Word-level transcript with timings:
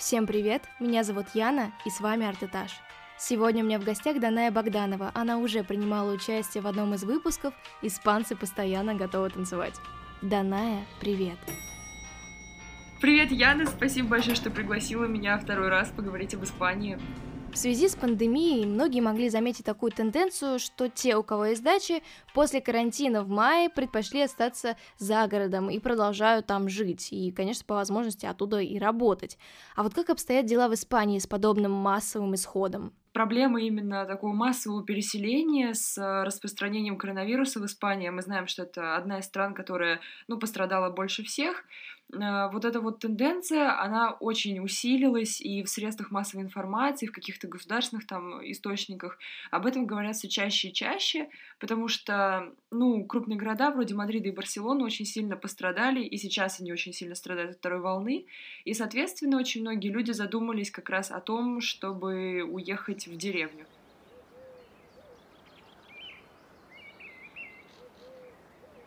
Всем 0.00 0.26
привет, 0.26 0.62
меня 0.80 1.04
зовут 1.04 1.26
Яна, 1.34 1.72
и 1.84 1.90
с 1.90 2.00
вами 2.00 2.26
Артэтаж. 2.26 2.70
Сегодня 3.18 3.62
у 3.62 3.66
меня 3.66 3.78
в 3.78 3.84
гостях 3.84 4.18
Даная 4.18 4.50
Богданова. 4.50 5.10
Она 5.12 5.36
уже 5.36 5.62
принимала 5.62 6.10
участие 6.10 6.62
в 6.62 6.66
одном 6.66 6.94
из 6.94 7.04
выпусков 7.04 7.52
«Испанцы 7.82 8.34
постоянно 8.34 8.94
готовы 8.94 9.28
танцевать». 9.28 9.74
Даная, 10.22 10.86
привет! 11.02 11.36
Привет, 13.02 13.30
Яна, 13.30 13.66
спасибо 13.66 14.08
большое, 14.08 14.36
что 14.36 14.50
пригласила 14.50 15.04
меня 15.04 15.36
второй 15.36 15.68
раз 15.68 15.90
поговорить 15.90 16.32
об 16.32 16.44
Испании. 16.44 16.98
В 17.52 17.56
связи 17.56 17.88
с 17.88 17.96
пандемией 17.96 18.64
многие 18.64 19.00
могли 19.00 19.28
заметить 19.28 19.64
такую 19.64 19.90
тенденцию, 19.90 20.60
что 20.60 20.88
те, 20.88 21.16
у 21.16 21.24
кого 21.24 21.46
есть 21.46 21.64
дачи, 21.64 22.02
после 22.32 22.60
карантина 22.60 23.22
в 23.22 23.28
мае 23.28 23.68
предпочли 23.68 24.22
остаться 24.22 24.76
за 24.98 25.26
городом 25.26 25.68
и 25.68 25.80
продолжают 25.80 26.46
там 26.46 26.68
жить, 26.68 27.12
и, 27.12 27.32
конечно, 27.32 27.64
по 27.66 27.74
возможности 27.74 28.24
оттуда 28.24 28.60
и 28.60 28.78
работать. 28.78 29.36
А 29.74 29.82
вот 29.82 29.94
как 29.94 30.10
обстоят 30.10 30.46
дела 30.46 30.68
в 30.68 30.74
Испании 30.74 31.18
с 31.18 31.26
подобным 31.26 31.72
массовым 31.72 32.34
исходом? 32.34 32.92
проблема 33.12 33.60
именно 33.60 34.06
такого 34.06 34.32
массового 34.32 34.84
переселения 34.84 35.74
с 35.74 35.98
распространением 36.24 36.96
коронавируса 36.96 37.60
в 37.60 37.66
Испании. 37.66 38.08
Мы 38.08 38.22
знаем, 38.22 38.46
что 38.46 38.62
это 38.62 38.96
одна 38.96 39.18
из 39.18 39.24
стран, 39.24 39.54
которая 39.54 40.00
ну, 40.28 40.38
пострадала 40.38 40.90
больше 40.90 41.22
всех. 41.24 41.64
Э, 42.12 42.50
вот 42.50 42.64
эта 42.64 42.80
вот 42.80 42.98
тенденция, 42.98 43.80
она 43.80 44.12
очень 44.12 44.60
усилилась 44.60 45.40
и 45.40 45.62
в 45.62 45.68
средствах 45.68 46.10
массовой 46.10 46.44
информации, 46.44 47.06
в 47.06 47.12
каких-то 47.12 47.48
государственных 47.48 48.06
там 48.06 48.40
источниках. 48.50 49.18
Об 49.50 49.66
этом 49.66 49.86
говорят 49.86 50.16
все 50.16 50.28
чаще 50.28 50.68
и 50.68 50.72
чаще, 50.72 51.28
потому 51.58 51.88
что, 51.88 52.52
ну, 52.70 53.04
крупные 53.04 53.38
города 53.38 53.70
вроде 53.70 53.94
Мадрида 53.94 54.28
и 54.28 54.32
Барселоны 54.32 54.84
очень 54.84 55.04
сильно 55.04 55.36
пострадали, 55.36 56.02
и 56.02 56.16
сейчас 56.16 56.60
они 56.60 56.72
очень 56.72 56.92
сильно 56.92 57.14
страдают 57.14 57.52
от 57.52 57.56
второй 57.58 57.80
волны, 57.80 58.26
и, 58.64 58.74
соответственно, 58.74 59.38
очень 59.38 59.60
многие 59.60 59.88
люди 59.88 60.12
задумались 60.12 60.70
как 60.70 60.90
раз 60.90 61.10
о 61.10 61.20
том, 61.20 61.60
чтобы 61.60 62.42
уехать 62.42 63.06
в 63.06 63.16
деревню. 63.16 63.66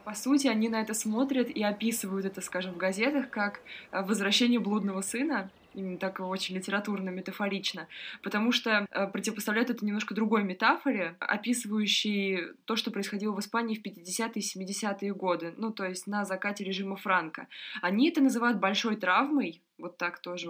По 0.04 0.14
сути, 0.14 0.48
они 0.48 0.70
на 0.70 0.82
это 0.82 0.94
смотрят 0.94 1.50
и 1.50 1.64
описывают 1.64 2.26
это, 2.26 2.42
скажем, 2.42 2.74
в 2.74 2.78
газетах 2.78 3.30
как 3.30 3.62
э, 3.92 4.04
возвращение 4.04 4.60
блудного 4.60 5.02
сына, 5.02 5.50
именно 5.74 5.98
так 5.98 6.20
очень 6.20 6.56
литературно, 6.56 7.10
метафорично, 7.10 7.88
потому 8.22 8.52
что 8.52 8.86
э, 8.90 9.08
противопоставляют 9.08 9.70
это 9.70 9.86
немножко 9.86 10.14
другой 10.14 10.44
метафоре, 10.44 11.16
описывающей 11.20 12.54
то, 12.66 12.76
что 12.76 12.92
происходило 12.92 13.34
в 13.34 13.40
Испании 13.40 13.76
в 13.76 13.86
50-е 13.86 14.32
и 14.36 14.40
70-е 14.40 15.14
годы, 15.14 15.54
ну, 15.58 15.72
то 15.72 15.86
есть 15.86 16.08
на 16.08 16.26
закате 16.26 16.64
режима 16.64 16.96
Франка. 16.96 17.48
Они 17.82 18.10
это 18.10 18.22
называют 18.22 18.60
большой 18.60 18.96
травмой, 18.96 19.62
вот 19.78 19.98
так 19.98 20.20
тоже, 20.20 20.50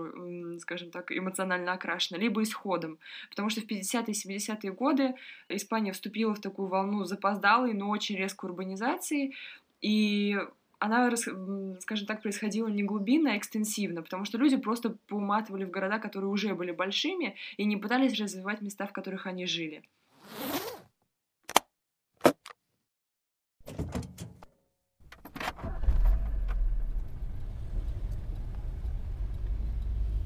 скажем 0.59 0.91
так, 0.91 1.11
эмоционально 1.11 1.73
окрашена, 1.73 2.19
либо 2.19 2.43
исходом. 2.43 2.99
Потому 3.29 3.49
что 3.49 3.61
в 3.61 3.65
50-е 3.65 4.13
и 4.13 4.37
70-е 4.37 4.71
годы 4.71 5.15
Испания 5.49 5.91
вступила 5.91 6.33
в 6.33 6.41
такую 6.41 6.67
волну 6.67 7.05
запоздалой, 7.05 7.73
но 7.73 7.89
очень 7.89 8.15
резкой 8.15 8.49
урбанизации, 8.49 9.33
и 9.81 10.37
она, 10.79 11.09
скажем 11.15 12.07
так, 12.07 12.21
происходила 12.21 12.67
не 12.67 12.83
глубинно, 12.83 13.31
а 13.31 13.37
экстенсивно, 13.37 14.01
потому 14.01 14.25
что 14.25 14.37
люди 14.37 14.57
просто 14.57 14.97
поуматывали 15.07 15.63
в 15.63 15.69
города, 15.69 15.97
которые 15.97 16.29
уже 16.29 16.55
были 16.55 16.71
большими, 16.71 17.35
и 17.55 17.63
не 17.63 17.77
пытались 17.77 18.19
развивать 18.19 18.61
места, 18.61 18.85
в 18.85 18.91
которых 18.91 19.25
они 19.25 19.45
жили. 19.45 19.81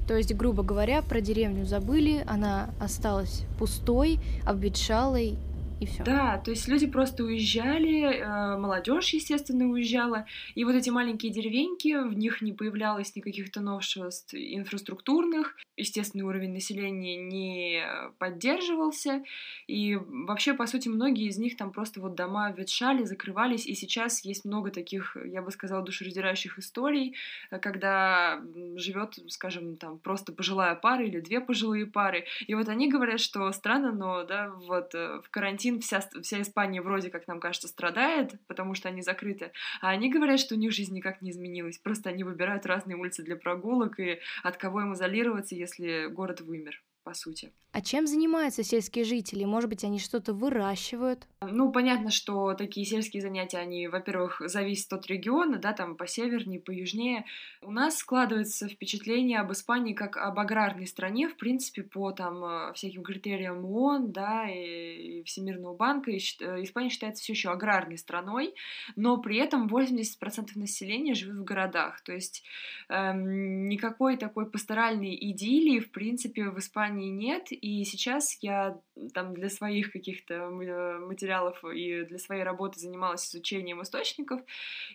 То 0.08 0.16
есть, 0.16 0.34
грубо 0.34 0.62
говоря, 0.62 1.02
про 1.02 1.20
деревню 1.20 1.66
забыли, 1.66 2.24
она 2.26 2.70
осталась 2.80 3.42
пустой, 3.58 4.18
обветшалой 4.46 5.36
и 5.80 5.86
все. 5.86 6.02
Да, 6.02 6.38
то 6.38 6.50
есть 6.50 6.66
люди 6.68 6.86
просто 6.86 7.24
уезжали, 7.24 8.02
э, 8.02 8.56
молодежь, 8.56 9.10
естественно, 9.14 9.66
уезжала, 9.68 10.26
и 10.54 10.64
вот 10.64 10.74
эти 10.74 10.90
маленькие 10.90 11.32
деревеньки, 11.32 12.08
в 12.08 12.14
них 12.14 12.42
не 12.42 12.52
появлялось 12.52 13.14
никаких-то 13.14 13.60
новшеств 13.60 14.34
инфраструктурных, 14.34 15.56
естественный 15.76 16.24
уровень 16.24 16.52
населения 16.52 17.16
не 17.16 17.84
поддерживался, 18.18 19.22
и 19.66 19.96
вообще, 19.96 20.54
по 20.54 20.66
сути, 20.66 20.88
многие 20.88 21.28
из 21.28 21.38
них 21.38 21.56
там 21.56 21.70
просто 21.70 22.00
вот 22.00 22.14
дома 22.14 22.50
ветшали, 22.50 23.04
закрывались, 23.04 23.66
и 23.66 23.74
сейчас 23.74 24.24
есть 24.24 24.44
много 24.44 24.70
таких, 24.70 25.16
я 25.24 25.42
бы 25.42 25.50
сказала, 25.50 25.84
душераздирающих 25.84 26.58
историй, 26.58 27.14
когда 27.62 28.40
живет, 28.76 29.18
скажем, 29.28 29.76
там 29.76 29.98
просто 29.98 30.32
пожилая 30.32 30.74
пара 30.74 31.04
или 31.04 31.20
две 31.20 31.40
пожилые 31.40 31.86
пары, 31.86 32.24
и 32.46 32.54
вот 32.54 32.68
они 32.68 32.88
говорят, 32.88 33.20
что 33.20 33.50
странно, 33.52 33.92
но, 33.92 34.24
да, 34.24 34.50
вот 34.66 34.94
э, 34.94 35.20
в 35.22 35.30
карантин 35.30 35.67
карантин 35.68 35.80
вся, 35.80 36.00
вся 36.22 36.42
Испания 36.42 36.82
вроде 36.82 37.10
как 37.10 37.26
нам 37.26 37.40
кажется 37.40 37.68
страдает, 37.68 38.34
потому 38.46 38.74
что 38.74 38.88
они 38.88 39.02
закрыты, 39.02 39.52
а 39.80 39.90
они 39.90 40.10
говорят, 40.10 40.40
что 40.40 40.54
у 40.54 40.58
них 40.58 40.72
жизнь 40.72 40.94
никак 40.94 41.22
не 41.22 41.30
изменилась, 41.30 41.78
просто 41.78 42.10
они 42.10 42.24
выбирают 42.24 42.66
разные 42.66 42.96
улицы 42.96 43.22
для 43.22 43.36
прогулок 43.36 44.00
и 44.00 44.20
от 44.42 44.56
кого 44.56 44.82
им 44.82 44.94
изолироваться, 44.94 45.54
если 45.54 46.06
город 46.06 46.40
вымер 46.40 46.82
по 47.08 47.14
сути. 47.14 47.50
А 47.72 47.80
чем 47.80 48.06
занимаются 48.06 48.62
сельские 48.62 49.04
жители? 49.04 49.44
Может 49.44 49.70
быть, 49.70 49.84
они 49.84 49.98
что-то 49.98 50.32
выращивают? 50.32 51.26
Ну, 51.40 51.70
понятно, 51.70 52.10
что 52.10 52.54
такие 52.54 52.84
сельские 52.84 53.22
занятия, 53.22 53.58
они, 53.58 53.88
во-первых, 53.88 54.42
зависят 54.46 54.92
от 54.92 55.06
региона, 55.06 55.58
да, 55.58 55.72
там 55.72 55.96
по 55.96 56.06
севернее, 56.06 56.60
по 56.60 56.70
южнее. 56.70 57.24
У 57.62 57.70
нас 57.70 57.98
складывается 57.98 58.68
впечатление 58.68 59.38
об 59.38 59.52
Испании 59.52 59.92
как 59.94 60.16
об 60.16 60.38
аграрной 60.38 60.86
стране, 60.86 61.28
в 61.28 61.36
принципе, 61.36 61.82
по 61.82 62.10
там 62.10 62.42
э, 62.44 62.72
всяким 62.72 63.02
критериям 63.02 63.64
ООН, 63.64 64.12
да, 64.12 64.50
и 64.50 65.22
Всемирного 65.24 65.76
банка. 65.76 66.10
И 66.10 66.16
э, 66.16 66.62
Испания 66.62 66.90
считается 66.90 67.22
все 67.22 67.34
еще 67.34 67.50
аграрной 67.50 67.98
страной, 67.98 68.54
но 68.96 69.18
при 69.18 69.36
этом 69.36 69.68
80% 69.68 70.50
населения 70.56 71.14
живет 71.14 71.36
в 71.36 71.44
городах. 71.44 72.00
То 72.00 72.12
есть 72.12 72.42
эм, 72.88 73.68
никакой 73.68 74.16
такой 74.16 74.50
пасторальной 74.50 75.14
идиллии, 75.14 75.78
в 75.78 75.92
принципе, 75.92 76.50
в 76.50 76.58
Испании 76.58 76.97
знаний 76.98 77.10
нет, 77.10 77.48
и 77.50 77.84
сейчас 77.84 78.36
я 78.40 78.80
там 79.14 79.34
для 79.34 79.48
своих 79.48 79.92
каких-то 79.92 80.50
материалов 80.50 81.64
и 81.64 82.02
для 82.04 82.18
своей 82.18 82.42
работы 82.42 82.80
занималась 82.80 83.28
изучением 83.28 83.82
источников, 83.82 84.40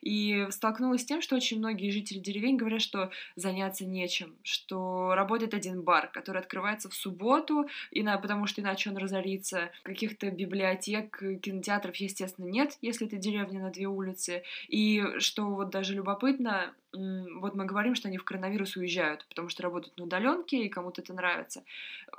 и 0.02 0.48
столкнулась 0.50 1.02
с 1.02 1.06
тем, 1.06 1.22
что 1.22 1.36
очень 1.36 1.60
многие 1.60 1.92
жители 1.92 2.20
деревень 2.20 2.58
говорят, 2.58 2.82
что 2.82 3.12
заняться 3.36 3.86
нечем, 3.86 4.36
что 4.44 5.14
работает 5.16 5.54
один 5.54 5.82
бар, 5.82 6.10
который 6.12 6.42
открывается 6.42 6.90
в 6.90 6.94
субботу, 6.94 7.68
и 7.92 8.04
на, 8.04 8.18
потому 8.18 8.48
что 8.48 8.62
иначе 8.62 8.90
он 8.90 8.98
разорится, 8.98 9.72
каких-то 9.84 10.30
библиотек, 10.30 11.18
кинотеатров, 11.42 11.96
естественно, 11.98 12.46
нет, 12.46 12.78
если 12.82 13.08
это 13.08 13.18
деревня 13.18 13.62
на 13.62 13.72
две 13.72 13.88
улицы, 13.88 14.44
и 14.68 15.04
что 15.20 15.46
вот 15.46 15.70
даже 15.70 15.94
любопытно, 15.94 16.74
вот 16.94 17.56
мы 17.56 17.66
говорим, 17.66 17.96
что 17.96 18.08
они 18.08 18.18
в 18.18 18.24
коронавирус 18.24 18.76
уезжают, 18.76 19.26
потому 19.28 19.50
что 19.50 19.64
работают 19.64 19.98
на 19.98 20.04
удаленке, 20.04 20.64
и 20.64 20.70
кому-то 20.70 21.02
это 21.02 21.14
нравится. 21.14 21.64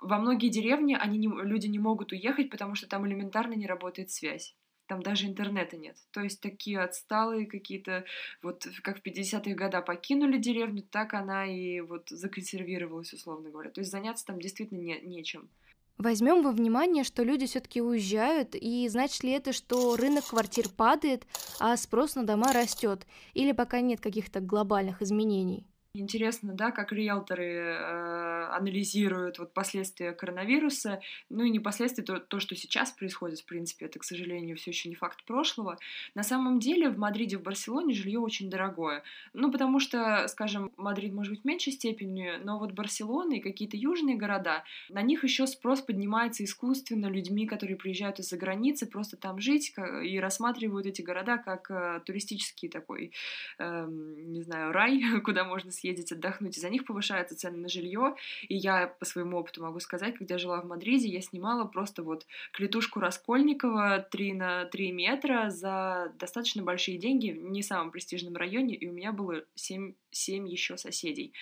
Во 0.00 0.18
многие 0.18 0.48
деревни 0.48 0.96
они 0.98 1.18
не, 1.18 1.28
люди 1.28 1.66
не 1.68 1.78
могут 1.78 2.12
уехать, 2.12 2.50
потому 2.50 2.74
что 2.74 2.88
там 2.88 3.06
элементарно 3.06 3.54
не 3.54 3.66
работает 3.66 4.10
связь. 4.10 4.54
Там 4.86 5.02
даже 5.02 5.26
интернета 5.26 5.76
нет. 5.76 5.96
То 6.10 6.20
есть 6.20 6.40
такие 6.40 6.80
отсталые 6.80 7.46
какие-то, 7.46 8.04
вот 8.42 8.66
как 8.82 8.98
в 8.98 9.02
50-х 9.02 9.54
годах 9.54 9.84
покинули 9.86 10.38
деревню, 10.38 10.82
так 10.82 11.14
она 11.14 11.46
и 11.46 11.80
вот 11.80 12.10
законсервировалась, 12.10 13.12
условно 13.14 13.50
говоря. 13.50 13.70
То 13.70 13.80
есть 13.80 13.90
заняться 13.90 14.26
там 14.26 14.40
действительно 14.40 14.78
не, 14.78 15.00
нечем. 15.00 15.48
Возьмем 15.96 16.42
во 16.42 16.50
внимание, 16.50 17.04
что 17.04 17.22
люди 17.22 17.46
все-таки 17.46 17.80
уезжают, 17.80 18.54
и 18.54 18.88
значит 18.88 19.22
ли 19.22 19.30
это, 19.30 19.52
что 19.52 19.96
рынок 19.96 20.26
квартир 20.26 20.68
падает, 20.68 21.24
а 21.60 21.76
спрос 21.76 22.16
на 22.16 22.26
дома 22.26 22.52
растет, 22.52 23.06
или 23.32 23.52
пока 23.52 23.80
нет 23.80 24.00
каких-то 24.00 24.40
глобальных 24.40 25.02
изменений? 25.02 25.66
Интересно, 25.96 26.54
да, 26.54 26.72
как 26.72 26.90
риэлторы 26.90 27.44
э, 27.44 28.48
анализируют 28.50 29.38
вот 29.38 29.54
последствия 29.54 30.10
коронавируса, 30.10 31.00
ну 31.30 31.44
и 31.44 31.50
не 31.50 31.60
последствия, 31.60 32.02
то, 32.02 32.18
то, 32.18 32.40
что 32.40 32.56
сейчас 32.56 32.90
происходит, 32.90 33.38
в 33.38 33.44
принципе, 33.44 33.86
это, 33.86 34.00
к 34.00 34.04
сожалению, 34.04 34.56
все 34.56 34.72
еще 34.72 34.88
не 34.88 34.96
факт 34.96 35.24
прошлого. 35.24 35.78
На 36.16 36.24
самом 36.24 36.58
деле 36.58 36.90
в 36.90 36.98
Мадриде, 36.98 37.38
в 37.38 37.42
Барселоне 37.42 37.94
жилье 37.94 38.18
очень 38.18 38.50
дорогое. 38.50 39.04
Ну, 39.34 39.52
потому 39.52 39.78
что, 39.78 40.26
скажем, 40.26 40.72
Мадрид 40.76 41.12
может 41.12 41.32
быть 41.32 41.42
в 41.42 41.44
меньшей 41.44 41.72
степени, 41.72 42.40
но 42.42 42.58
вот 42.58 42.72
Барселона 42.72 43.34
и 43.34 43.40
какие-то 43.40 43.76
южные 43.76 44.16
города, 44.16 44.64
на 44.88 45.00
них 45.00 45.22
еще 45.22 45.46
спрос 45.46 45.80
поднимается 45.80 46.42
искусственно 46.42 47.06
людьми, 47.06 47.46
которые 47.46 47.76
приезжают 47.76 48.18
из-за 48.18 48.36
границы, 48.36 48.86
просто 48.86 49.16
там 49.16 49.38
жить 49.38 49.72
и 50.02 50.18
рассматривают 50.18 50.86
эти 50.86 51.02
города 51.02 51.38
как 51.38 51.70
э, 51.70 52.00
туристический 52.04 52.68
такой, 52.68 53.12
э, 53.60 53.86
не 53.88 54.42
знаю, 54.42 54.72
рай, 54.72 55.00
куда 55.24 55.44
можно 55.44 55.70
съездить 55.70 55.83
съездить 55.84 56.12
отдохнуть, 56.12 56.56
из-за 56.56 56.70
них 56.70 56.86
повышаются 56.86 57.36
цены 57.36 57.58
на 57.58 57.68
жилье. 57.68 58.16
И 58.48 58.56
я 58.56 58.86
по 58.86 59.04
своему 59.04 59.36
опыту 59.36 59.62
могу 59.62 59.80
сказать, 59.80 60.16
когда 60.16 60.38
жила 60.38 60.62
в 60.62 60.66
Мадриде, 60.66 61.08
я 61.08 61.20
снимала 61.20 61.64
просто 61.64 62.02
вот 62.02 62.26
клетушку 62.52 63.00
Раскольникова 63.00 64.06
3 64.10 64.32
на 64.32 64.64
3 64.64 64.92
метра 64.92 65.50
за 65.50 66.12
достаточно 66.18 66.62
большие 66.62 66.96
деньги 66.96 67.32
в 67.32 67.50
не 67.50 67.62
самом 67.62 67.90
престижном 67.90 68.34
районе, 68.36 68.74
и 68.74 68.88
у 68.88 68.92
меня 68.92 69.12
было 69.12 69.44
7, 69.54 69.92
7 70.10 70.48
еще 70.48 70.78
соседей. 70.78 71.34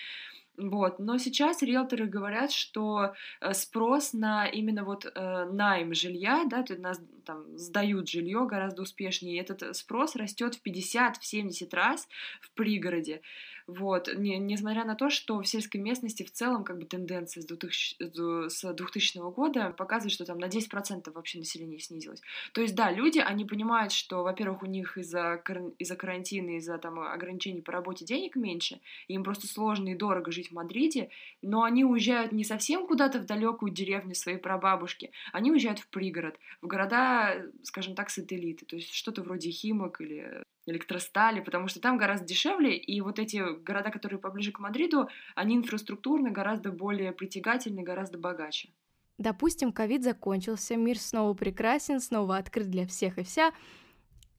Вот. 0.57 0.99
Но 0.99 1.17
сейчас 1.17 1.63
риэлторы 1.63 2.05
говорят, 2.05 2.51
что 2.51 3.13
э, 3.41 3.53
спрос 3.53 4.13
на 4.13 4.45
именно 4.45 4.83
вот 4.83 5.05
э, 5.05 5.45
найм 5.51 5.95
жилья, 5.95 6.45
да, 6.47 6.61
то 6.61 6.75
нас 6.75 7.01
там 7.25 7.57
сдают 7.57 8.07
жилье 8.07 8.45
гораздо 8.45 8.83
успешнее, 8.83 9.35
и 9.35 9.41
этот 9.41 9.75
спрос 9.75 10.15
растет 10.15 10.55
в 10.55 10.65
50-70 10.65 11.75
раз 11.75 12.07
в 12.41 12.51
пригороде. 12.51 13.21
Вот, 13.67 14.09
не, 14.15 14.37
несмотря 14.39 14.83
на 14.83 14.95
то, 14.95 15.09
что 15.09 15.41
в 15.41 15.47
сельской 15.47 15.79
местности 15.79 16.23
в 16.23 16.31
целом 16.31 16.63
как 16.63 16.77
бы 16.79 16.85
тенденция 16.85 17.41
с 17.41 17.45
2000, 17.45 18.49
с 18.49 18.73
2000 18.73 19.31
года 19.31 19.69
показывает, 19.69 20.13
что 20.13 20.25
там 20.25 20.37
на 20.37 20.45
10% 20.45 21.11
вообще 21.11 21.39
население 21.39 21.79
снизилось. 21.79 22.21
То 22.51 22.61
есть, 22.61 22.75
да, 22.75 22.91
люди, 22.91 23.19
они 23.19 23.45
понимают, 23.45 23.93
что, 23.93 24.23
во-первых, 24.23 24.63
у 24.63 24.65
них 24.65 24.97
из-за 24.97 25.41
из 25.79 25.95
карантина, 25.95 26.57
из-за 26.57 26.77
там 26.77 26.99
ограничений 26.99 27.61
по 27.61 27.71
работе 27.71 28.05
денег 28.05 28.35
меньше, 28.35 28.81
им 29.07 29.23
просто 29.23 29.47
сложно 29.47 29.89
и 29.89 29.95
дорого 29.95 30.31
жить 30.31 30.49
в 30.49 30.53
Мадриде, 30.53 31.09
но 31.41 31.63
они 31.63 31.85
уезжают 31.85 32.31
не 32.31 32.43
совсем 32.43 32.85
куда-то 32.87 33.19
в 33.19 33.25
далекую 33.25 33.71
деревню 33.71 34.15
своей 34.15 34.37
прабабушки, 34.37 35.11
они 35.31 35.51
уезжают 35.51 35.79
в 35.79 35.87
пригород, 35.87 36.35
в 36.61 36.67
города, 36.67 37.45
скажем 37.63 37.95
так, 37.95 38.09
сателлиты, 38.09 38.65
то 38.65 38.75
есть 38.75 38.93
что-то 38.93 39.21
вроде 39.23 39.49
Химок 39.51 40.01
или 40.01 40.43
электростали, 40.65 41.39
потому 41.41 41.67
что 41.67 41.79
там 41.79 41.97
гораздо 41.97 42.25
дешевле, 42.25 42.77
и 42.77 43.01
вот 43.01 43.19
эти 43.19 43.41
города, 43.63 43.89
которые 43.91 44.19
поближе 44.19 44.51
к 44.51 44.59
Мадриду, 44.59 45.09
они 45.35 45.55
инфраструктурно 45.55 46.31
гораздо 46.31 46.71
более 46.71 47.11
притягательны, 47.11 47.83
гораздо 47.83 48.17
богаче. 48.17 48.69
Допустим, 49.17 49.71
ковид 49.71 50.03
закончился, 50.03 50.75
мир 50.75 50.97
снова 50.97 51.33
прекрасен, 51.33 51.99
снова 51.99 52.37
открыт 52.37 52.69
для 52.69 52.87
всех 52.87 53.17
и 53.17 53.23
вся. 53.23 53.51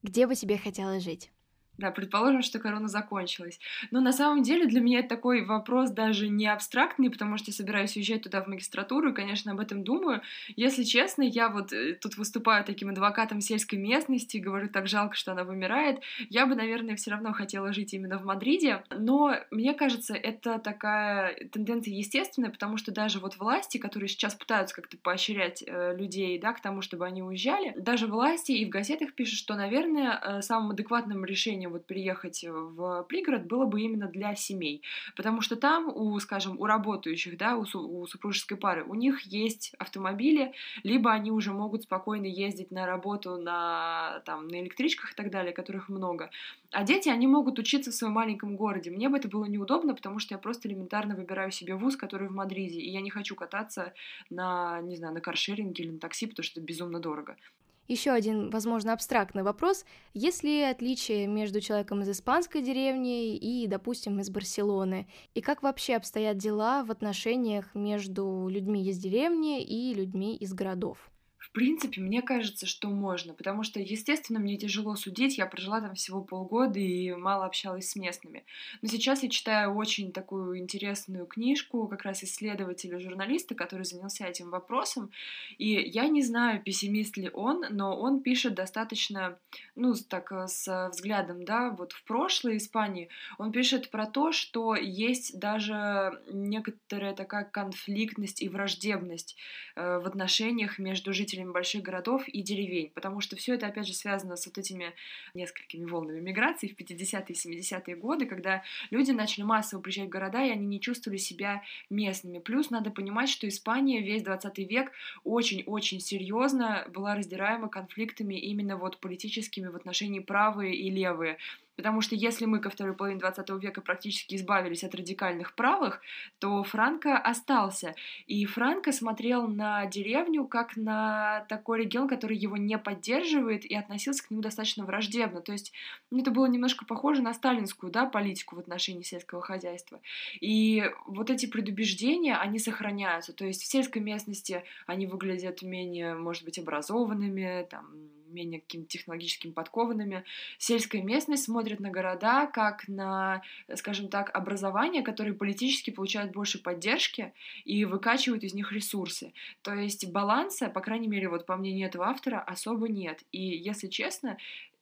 Где 0.03 0.27
бы 0.27 0.35
тебе 0.35 0.59
хотелось 0.59 1.03
жить? 1.03 1.31
Да, 1.77 1.91
предположим, 1.91 2.43
что 2.43 2.61
корона 2.61 2.89
закончилась. 2.89 3.59
Но 3.91 4.01
на 4.01 4.13
самом 4.13 4.43
деле 4.43 4.67
для 4.67 4.81
меня 4.81 5.01
это 5.01 5.09
такой 5.09 5.45
вопрос 5.45 5.91
даже 5.91 6.29
не 6.29 6.47
абстрактный, 6.47 7.11
потому 7.11 7.37
что 7.37 7.51
я 7.51 7.55
собираюсь 7.55 7.97
уезжать 7.97 8.23
туда 8.23 8.43
в 8.43 8.47
магистратуру, 8.47 9.11
и, 9.11 9.15
конечно, 9.15 9.53
об 9.53 9.61
этом 9.61 9.83
думаю. 9.83 10.23
Если 10.55 10.85
честно, 10.85 11.23
я 11.23 11.49
вот 11.49 11.73
э, 11.73 11.95
тут 11.95 12.17
выступаю 12.17 12.65
таким 12.65 12.91
адвокатом 12.91 13.41
сельской 13.41 13.79
местности, 13.79 14.37
говорю, 14.37 14.69
так 14.69 14.87
жалко, 14.87 15.17
что 15.17 15.33
она 15.33 15.43
вымирает. 15.43 16.01
Я 16.31 16.47
бы, 16.47 16.55
наверное, 16.55 16.95
все 16.95 17.11
равно 17.11 17.33
хотела 17.33 17.73
жить 17.73 17.93
именно 17.93 18.19
в 18.19 18.25
Мадриде, 18.25 18.85
но 18.97 19.35
мне 19.51 19.75
кажется, 19.75 20.15
это 20.15 20.61
такая 20.61 21.49
тенденция 21.49 21.93
естественная, 21.93 22.51
потому 22.51 22.77
что 22.77 22.93
даже 22.93 23.19
вот 23.19 23.37
власти, 23.37 23.79
которые 23.79 24.09
сейчас 24.09 24.35
пытаются 24.37 24.77
как-то 24.77 24.97
поощрять 24.97 25.65
э, 25.67 25.97
людей, 25.97 26.39
да, 26.39 26.53
к 26.53 26.61
тому, 26.61 26.83
чтобы 26.83 27.05
они 27.05 27.23
уезжали, 27.23 27.75
даже 27.77 28.07
власти 28.07 28.53
и 28.53 28.65
в 28.65 28.69
газетах 28.69 29.15
пишут, 29.15 29.41
что, 29.41 29.57
наверное, 29.57 30.21
э, 30.23 30.43
самым 30.43 30.71
адекватным 30.71 31.25
решением 31.25 31.64
решение 31.65 31.69
вот 31.69 31.87
переехать 31.87 32.45
в 32.45 33.05
пригород 33.09 33.47
было 33.47 33.67
бы 33.67 33.81
именно 33.81 34.07
для 34.07 34.35
семей, 34.35 34.83
потому 35.17 35.41
что 35.41 35.57
там 35.57 35.89
у, 35.89 36.19
скажем, 36.21 36.59
у 36.59 36.67
работающих, 36.67 37.37
да, 37.37 37.57
у, 37.57 37.65
у 37.75 38.07
супружеской 38.07 38.57
пары, 38.57 38.85
у 38.85 38.95
них 38.95 39.23
есть 39.23 39.75
автомобили, 39.79 40.53
либо 40.85 41.11
они 41.11 41.31
уже 41.31 41.53
могут 41.53 41.83
спокойно 41.83 42.27
ездить 42.27 42.71
на 42.71 42.87
работу 42.87 43.37
на, 43.37 44.23
там, 44.25 44.49
на 44.49 44.61
электричках 44.61 45.13
и 45.13 45.15
так 45.15 45.31
далее, 45.31 45.53
которых 45.53 45.89
много, 45.89 46.31
а 46.71 46.85
дети, 46.85 47.09
они 47.09 47.27
могут 47.27 47.59
учиться 47.59 47.91
в 47.91 47.95
своем 47.95 48.15
маленьком 48.15 48.57
городе. 48.57 48.91
Мне 48.91 49.09
бы 49.09 49.17
это 49.17 49.29
было 49.29 49.45
неудобно, 49.45 49.95
потому 49.95 50.19
что 50.19 50.35
я 50.35 50.39
просто 50.39 50.69
элементарно 50.69 51.15
выбираю 51.15 51.53
себе 51.53 51.75
вуз, 51.75 51.97
который 51.97 52.29
в 52.29 52.33
Мадриде, 52.33 52.81
и 52.81 52.91
я 52.91 53.01
не 53.01 53.11
хочу 53.11 53.37
кататься 53.37 53.93
на, 54.31 54.81
не 54.83 54.97
знаю, 54.97 55.15
на 55.15 55.21
каршеринге 55.21 55.85
или 55.85 55.93
на 55.93 55.99
такси, 55.99 56.27
потому 56.27 56.45
что 56.45 56.61
это 56.61 56.67
безумно 56.67 56.99
дорого. 56.99 57.37
Еще 57.87 58.13
один, 58.13 58.49
возможно, 58.51 58.95
абстрактный 58.95 59.43
вопрос. 59.43 59.85
Есть 60.15 60.43
ли 60.43 60.63
отличие 60.63 61.27
между 61.27 61.61
человеком 61.61 62.01
из 62.01 62.09
испанской 62.09 62.63
деревни 62.63 63.37
и, 63.37 63.67
допустим, 63.67 64.21
из 64.21 64.31
Барселоны? 64.31 65.07
И 65.35 65.43
как 65.43 65.63
вообще 65.63 65.97
обстоят 65.97 66.39
дела 66.39 66.83
в 66.85 66.91
отношениях 66.91 67.75
между 67.75 68.49
людьми 68.49 68.89
из 68.89 68.99
деревни 68.99 69.63
и 69.63 69.93
людьми 69.93 70.35
из 70.35 70.55
городов? 70.55 71.11
Принципе, 71.55 72.01
мне 72.01 72.21
кажется, 72.21 72.67
что 72.67 72.89
можно, 72.89 73.33
потому 73.33 73.63
что, 73.63 73.79
естественно, 73.79 74.41
мне 74.41 74.59
тяжело 74.59 74.97
судить, 74.97 75.39
я 75.39 75.47
прожила 75.47 75.81
там 75.81 75.95
всего 75.95 76.21
полгода 76.21 76.81
и 76.81 77.13
мало 77.13 77.47
общалась 77.47 77.91
с 77.91 77.97
местными. 77.97 78.45
Но 78.83 78.89
сейчас 78.89 79.23
я 79.23 79.31
читаю 79.31 79.75
очень 79.75 80.13
такую 80.13 80.59
интересную 80.59 81.27
книжку, 81.27 81.87
как 81.87 82.03
раз 82.03 82.25
исследователя, 82.25 82.99
журналиста, 82.99 83.55
который 83.55 83.85
занялся 83.85 84.27
этим 84.27 84.51
вопросом, 84.51 85.11
и 85.57 85.75
я 85.75 86.09
не 86.09 86.23
знаю, 86.23 86.61
пессимист 86.61 87.17
ли 87.17 87.31
он, 87.33 87.65
но 87.71 87.97
он 87.97 88.21
пишет 88.21 88.55
достаточно, 88.55 89.39
ну, 89.77 89.95
так, 90.09 90.33
э, 90.33 90.49
с 90.49 90.89
взглядом, 90.93 91.45
да, 91.45 91.71
вот 91.71 91.93
в 91.93 92.03
прошлое 92.05 92.57
Испании, 92.57 93.09
он 93.39 93.53
пишет 93.53 93.91
про 93.91 94.07
то, 94.07 94.33
что 94.33 94.75
есть 94.75 95.39
даже 95.39 96.21
некоторая 96.33 97.15
такая 97.15 97.45
конфликтность 97.45 98.43
и 98.43 98.49
враждебность 98.49 99.37
э, 99.77 99.99
в 99.99 100.07
отношениях 100.09 100.81
между 100.81 101.13
жителями 101.13 101.44
жителями 101.45 101.53
больших 101.53 101.83
городов 101.83 102.29
и 102.29 102.43
деревень, 102.43 102.91
потому 102.95 103.21
что 103.21 103.37
все 103.37 103.55
это, 103.55 103.67
опять 103.67 103.87
же, 103.87 103.95
связано 103.95 104.37
с 104.37 104.47
вот 104.47 104.59
этими 104.59 104.93
несколькими 105.35 105.85
волнами 105.85 106.21
миграции 106.21 106.69
в 106.69 106.77
50-е 106.77 107.25
и 107.29 107.61
70-е 107.61 107.97
годы, 107.97 108.27
когда 108.27 108.63
люди 108.91 109.13
начали 109.13 109.45
массово 109.45 109.81
приезжать 109.81 110.07
в 110.07 110.11
города, 110.11 110.45
и 110.45 110.51
они 110.51 110.67
не 110.67 110.81
чувствовали 110.81 111.19
себя 111.19 111.63
местными. 111.91 112.39
Плюс 112.39 112.71
надо 112.71 112.91
понимать, 112.91 113.29
что 113.29 113.47
Испания 113.47 114.01
весь 114.01 114.23
20 114.23 114.59
век 114.71 114.93
очень-очень 115.25 116.01
серьезно 116.01 116.87
была 116.89 117.15
раздираема 117.15 117.69
конфликтами 117.69 118.35
именно 118.35 118.77
вот 118.77 118.99
политическими 118.99 119.69
в 119.69 119.77
отношении 119.77 120.21
правые 120.21 120.75
и 120.75 120.91
левые. 120.91 121.37
Потому 121.77 122.01
что 122.01 122.15
если 122.15 122.45
мы 122.45 122.61
ко 122.61 122.71
второй 122.71 122.95
половине 122.95 123.21
20 123.21 123.51
века 123.63 123.81
практически 123.81 124.37
избавились 124.37 124.85
от 124.85 124.95
радикальных 124.95 125.55
правых, 125.55 126.01
то 126.39 126.63
Франко 126.63 127.19
остался. 127.19 127.95
И 128.27 128.45
Франко 128.47 128.93
смотрел 128.93 129.49
на 129.49 129.87
деревню 129.87 130.47
как 130.47 130.77
на 130.77 131.45
такой 131.49 131.83
регион, 131.83 132.09
который 132.09 132.37
его 132.37 132.57
не 132.57 132.79
поддерживает, 132.79 133.65
и 133.65 133.75
относился 133.75 134.27
к 134.27 134.31
нему 134.31 134.41
достаточно 134.43 134.85
враждебно. 134.85 135.41
То 135.41 135.53
есть 135.53 135.73
ну, 136.11 136.21
это 136.21 136.31
было 136.31 136.47
немножко 136.47 136.85
похоже 136.85 137.23
на 137.23 137.35
сталинскую 137.35 137.91
да, 137.91 138.07
политику 138.07 138.57
в 138.57 138.61
отношении 138.61 139.03
сельского 139.03 139.43
хозяйства. 139.43 140.01
И 140.41 140.91
вот 141.07 141.31
эти 141.31 141.47
предубеждения, 141.47 142.37
они 142.37 142.59
сохраняются. 142.59 143.33
То 143.33 143.45
есть 143.45 143.63
в 143.63 143.67
сельской 143.67 144.01
местности 144.01 144.65
они 144.87 145.07
выглядят 145.07 145.63
менее, 145.63 146.15
может 146.15 146.45
быть, 146.45 146.59
образованными, 146.59 147.67
там, 147.71 147.87
менее 148.35 148.61
какими-то 148.61 148.89
технологическими 148.89 149.53
подкованными. 149.53 150.25
Сельская 150.59 151.03
местность 151.03 151.45
смотрит 151.45 151.81
на 151.81 151.91
города 151.91 152.47
как 152.47 152.89
на, 152.89 153.43
скажем 153.75 154.09
так, 154.09 154.31
образование, 154.35 155.03
которые 155.03 155.35
политически 155.35 155.91
получают 155.91 156.33
больше 156.33 156.63
поддержки 156.63 157.33
и 157.65 157.85
выкачивают 157.85 158.45
из 158.45 158.55
них 158.55 158.73
ресурсы. 158.73 159.33
То 159.63 159.75
есть 159.75 160.11
баланса, 160.11 160.69
по 160.69 160.81
крайней 160.81 161.09
мере, 161.09 161.29
вот 161.29 161.47
по 161.47 161.57
мнению 161.57 161.89
этого 161.89 162.07
автора, 162.07 162.41
особо 162.41 162.89
нет. 162.89 163.23
И, 163.33 163.41
если 163.41 163.89
честно, 163.89 164.37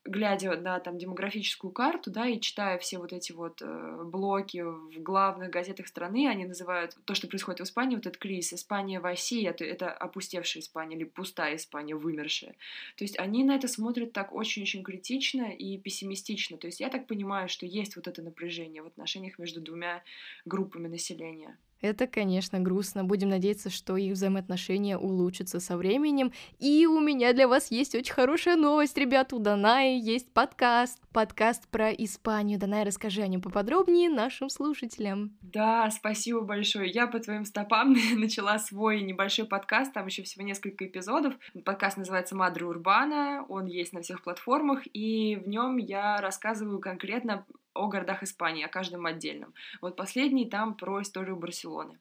глядя 0.05 0.57
на 0.57 0.81
там 0.81 0.99
демографическую 0.99 1.71
карту, 1.71 2.11
да, 2.11 2.27
и 2.27 2.41
читая 2.41 2.79
все 2.79 2.99
вот 2.99 3.13
эти 3.13 3.33
вот 3.33 3.63
э, 3.63 4.03
блоки 4.05 4.63
в 4.63 5.01
главных 5.01 5.51
газетах 5.51 5.87
страны, 5.87 6.29
они 6.29 6.45
называют 6.45 6.97
то, 7.05 7.15
что 7.15 7.29
происходит 7.29 7.61
в 7.61 7.65
Испании, 7.65 7.97
вот 7.97 8.07
этот 8.07 8.19
кризис, 8.19 8.55
Испания 8.55 9.01
в 9.01 9.05
России, 9.05 9.47
это, 9.47 9.65
это 9.65 9.91
опустевшая 9.91 10.63
Испания 10.63 10.97
или 10.97 11.05
пустая 11.05 11.57
Испания, 11.57 11.95
вымершая. 11.95 12.57
То 12.97 13.05
есть 13.05 13.19
они 13.19 13.45
на 13.45 13.55
это 13.55 13.69
смотрят 13.69 14.13
так 14.13 14.33
очень-очень 14.33 14.83
критично 14.83 15.53
и 15.53 15.79
пессимистично. 15.79 16.59
То 16.59 16.67
есть 16.67 16.81
я 16.81 16.89
так 16.89 17.07
понимаю, 17.07 17.49
что 17.49 17.65
есть 17.65 17.97
вот 17.97 18.09
это 18.09 18.23
напряжение 18.23 18.83
в 18.83 18.87
отношениях 18.87 19.39
между 19.39 19.61
двумя 19.61 20.03
группами 20.45 20.89
населения. 20.89 21.57
Это, 21.83 22.07
конечно, 22.07 22.61
грустно. 22.61 23.03
Будем 23.03 23.29
надеяться, 23.29 23.69
что 23.69 23.97
их 23.97 24.13
взаимоотношения 24.13 24.97
улучшатся 24.97 25.59
со 25.59 25.77
временем. 25.77 26.33
И 26.61 26.87
у 26.87 27.01
меня 27.01 27.33
для 27.33 27.49
вас 27.49 27.73
есть 27.73 27.97
очень 27.97 28.15
хорошая 28.15 28.55
новость, 28.55 28.97
ребят. 28.97 29.33
У 29.33 29.41
Данаи 29.41 29.99
есть 29.99 30.33
подкаст. 30.33 31.01
Подкаст 31.13 31.67
про 31.69 31.91
Испанию. 31.91 32.61
Данай, 32.61 32.85
расскажи 32.85 33.21
о 33.23 33.27
нем 33.27 33.43
поподробнее 33.43 34.09
нашим 34.09 34.49
слушателям. 34.49 35.37
Да, 35.43 35.91
спасибо 35.91 36.43
большое. 36.43 36.89
Я 36.89 37.09
по 37.09 37.19
твоим 37.19 37.45
стопам 37.45 37.97
начала 38.15 38.61
свой 38.61 39.03
небольшой 39.03 39.47
подкаст. 39.47 39.93
Там 39.93 40.07
еще 40.07 40.23
всего 40.23 40.45
несколько 40.45 40.87
эпизодов. 40.87 41.35
Подкаст 41.65 41.97
называется 41.97 42.37
Мадра 42.37 42.65
Урбана. 42.65 43.45
Он 43.49 43.67
есть 43.67 43.93
на 43.93 44.03
всех 44.03 44.23
платформах. 44.23 44.83
И 44.93 45.35
в 45.35 45.49
нем 45.49 45.79
я 45.79 46.21
рассказываю 46.21 46.79
конкретно 46.79 47.45
о 47.75 47.89
городах 47.89 48.23
Испании, 48.23 48.65
о 48.65 48.69
каждом 48.69 49.07
отдельном. 49.07 49.55
Вот 49.81 49.97
последний 49.97 50.49
там 50.49 50.77
про 50.77 51.03
историю 51.03 51.37
Барселоны. 51.37 51.99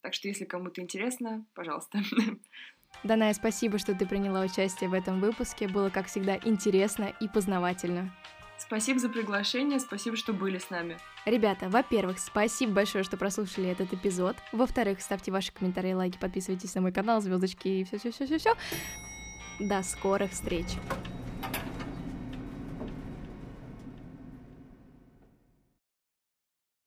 Так 0.00 0.14
что, 0.14 0.28
если 0.28 0.44
кому-то 0.44 0.80
интересно, 0.80 1.44
пожалуйста. 1.54 2.00
Даная, 3.04 3.32
спасибо, 3.34 3.78
что 3.78 3.94
ты 3.94 4.06
приняла 4.06 4.42
участие 4.42 4.90
в 4.90 4.94
этом 4.94 5.20
выпуске. 5.20 5.68
Было, 5.68 5.90
как 5.90 6.06
всегда, 6.06 6.36
интересно 6.44 7.12
и 7.20 7.28
познавательно. 7.28 8.14
Спасибо 8.58 9.00
за 9.00 9.08
приглашение, 9.08 9.80
спасибо, 9.80 10.16
что 10.16 10.32
были 10.32 10.58
с 10.58 10.70
нами. 10.70 10.96
Ребята, 11.24 11.68
во-первых, 11.68 12.18
спасибо 12.20 12.74
большое, 12.74 13.02
что 13.02 13.16
прослушали 13.16 13.68
этот 13.68 13.92
эпизод. 13.92 14.36
Во-вторых, 14.52 15.00
ставьте 15.00 15.32
ваши 15.32 15.52
комментарии, 15.52 15.92
лайки, 15.92 16.16
подписывайтесь 16.16 16.74
на 16.74 16.80
мой 16.80 16.92
канал, 16.92 17.20
звездочки 17.20 17.68
и 17.68 17.84
все-все-все-все-все. 17.84 18.54
До 19.58 19.82
скорых 19.82 20.30
встреч! 20.30 20.66